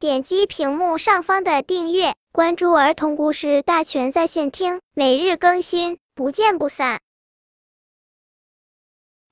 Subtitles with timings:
[0.00, 7.00] 点击屏幕上方的订阅，关注儿童故事大全在线听，每日更新，不见不散。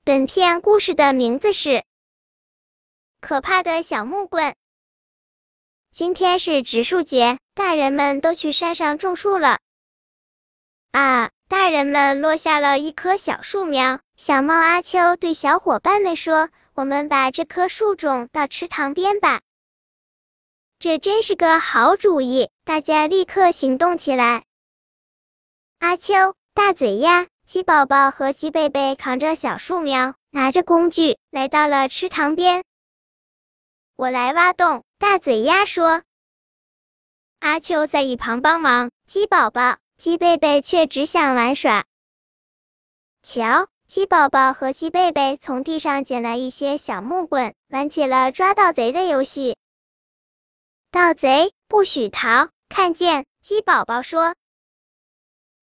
[0.03, 1.69] 本片故事的名字是
[3.21, 4.43] 《可怕的小木棍》。
[5.93, 9.59] 今天是植树节，大人们都去山上种树了。
[10.91, 11.29] 啊！
[11.47, 14.01] 大人们落下了一棵小树苗。
[14.17, 19.39] 小猫阿秋对小伙伴们说：“我们把这棵树种到池塘边吧。”
[20.79, 24.45] 这真是个好主意，大家立刻行动起来。
[25.79, 32.63] 阿秋、大嘴鸭、鸡宝宝和鸡贝贝扛着小树苗，拿着工具来到了池塘边。
[33.95, 36.03] 我来挖洞，大嘴鸭说。
[37.39, 39.77] 阿秋在一旁帮忙，鸡宝宝。
[39.97, 41.85] 鸡贝贝却只想玩耍。
[43.23, 49.57] 瞧，鸡宝宝和鸡贝贝从地上捡了一些小木棍，玩起了抓盗贼的游戏。
[50.97, 52.49] 盗贼不许逃！
[52.69, 54.33] 看见鸡宝宝说：“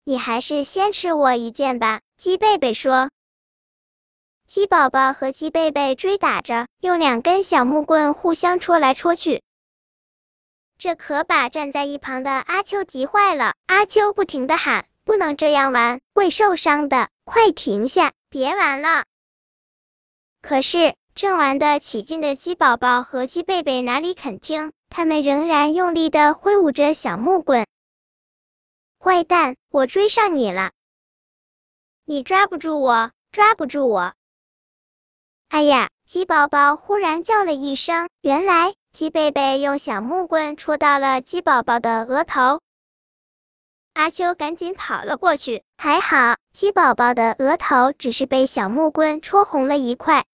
[0.07, 3.11] 你还是先吃我一剑吧。”鸡贝贝说。
[4.47, 9.43] 鸡宝宝和鸡贝贝追打着，用两根小木棍互相戳来戳去。
[10.79, 13.55] 这可把站在一旁的阿秋急坏了。
[13.67, 17.09] 阿秋不停的喊：“不能这样玩，会受伤的！
[17.25, 19.05] 快停下，别玩了！”
[20.41, 27.67] 可是正玩的起劲的鸡宝宝和鸡贝贝哪里肯听，他们仍然用力的挥舞着小木棍。
[29.01, 30.71] 坏蛋，我追上你了！
[32.05, 34.15] 你抓不住我，抓不住我！
[35.49, 35.91] 哎呀！
[36.07, 38.77] 鸡宝宝忽然叫了一声，原来。
[38.93, 42.61] 鸡贝贝用小木棍戳到了鸡宝宝的额头，
[43.95, 50.25] 阿秋赶紧跑了过去，还好鸡宝宝的额头只是被小木棍戳红了一块。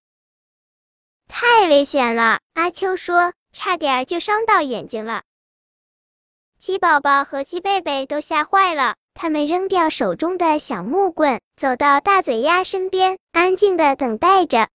[1.28, 5.22] 太危险了，阿秋说，差点就伤到眼睛了。
[6.58, 14.68] 鸡宝宝和鸡贝贝都吓坏了，他们扔掉手中的小木棍，走到大嘴鸭身边，安静的等待着。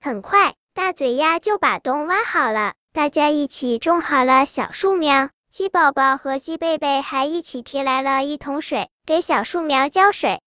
[0.00, 0.54] 很快。
[0.76, 5.30] 大嘴鸭就把洞挖好了，大家一起种好了小树苗。
[5.50, 10.42] 鸡宝宝和鸡贝贝还一起提来了一桶水，给小树苗浇水。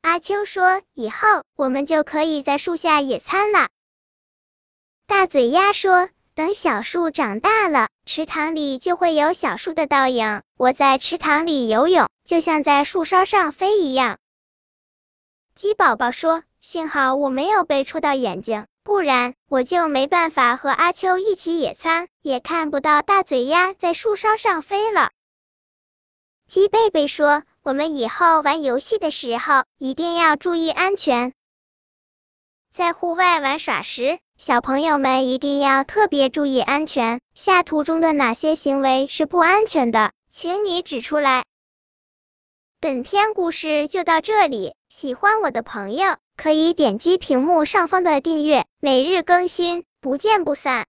[0.00, 3.68] 阿秋说：“以后我们就可以在树下野餐了。”
[5.06, 10.42] 大嘴鸭说：“等小树长大了，池塘里就会有小树的倒影。
[10.56, 14.18] 我在池塘里游泳，就像在树梢上飞一样。”
[15.54, 25.10] 鸡宝宝说：“幸好我没有被戳到眼睛。”不然我就没办法和阿秋一起野餐，也看不到大嘴鸭在树梢上飞了。
[26.46, 31.32] 鸡贝贝说：“我们以后玩游戏的时候一定要注意安全，
[32.70, 37.20] 在户外玩耍时，小朋友们一定要特别注意安全。
[37.34, 41.44] 下图中的哪些行为是不安全的，请你指出来。”
[42.80, 50.82] 本篇故事就到这里，喜欢我的朋友可以点击屏幕上方的订阅，每日更新，不见不散。